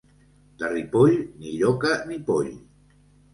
[0.61, 2.51] De Ripoll, ni lloca ni poll.